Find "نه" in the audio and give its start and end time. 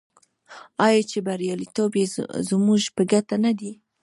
3.45-3.51